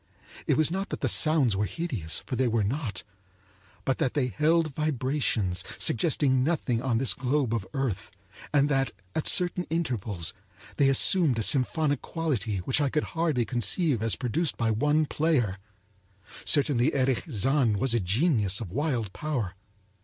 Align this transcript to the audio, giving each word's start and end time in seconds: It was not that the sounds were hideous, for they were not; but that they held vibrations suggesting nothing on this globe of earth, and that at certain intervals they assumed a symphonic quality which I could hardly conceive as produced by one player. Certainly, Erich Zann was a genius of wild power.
It 0.47 0.57
was 0.57 0.71
not 0.71 0.89
that 0.89 1.01
the 1.01 1.07
sounds 1.07 1.55
were 1.55 1.67
hideous, 1.67 2.23
for 2.25 2.35
they 2.35 2.47
were 2.47 2.63
not; 2.63 3.03
but 3.85 3.99
that 3.99 4.15
they 4.15 4.29
held 4.29 4.73
vibrations 4.73 5.63
suggesting 5.77 6.43
nothing 6.43 6.81
on 6.81 6.97
this 6.97 7.13
globe 7.13 7.53
of 7.53 7.67
earth, 7.75 8.09
and 8.51 8.67
that 8.67 8.93
at 9.15 9.27
certain 9.27 9.65
intervals 9.69 10.33
they 10.77 10.89
assumed 10.89 11.37
a 11.37 11.43
symphonic 11.43 12.01
quality 12.01 12.57
which 12.65 12.81
I 12.81 12.89
could 12.89 13.03
hardly 13.13 13.45
conceive 13.45 14.01
as 14.01 14.15
produced 14.15 14.57
by 14.57 14.71
one 14.71 15.05
player. 15.05 15.59
Certainly, 16.45 16.95
Erich 16.95 17.25
Zann 17.29 17.77
was 17.77 17.93
a 17.93 17.99
genius 17.99 18.59
of 18.59 18.71
wild 18.71 19.13
power. 19.13 19.53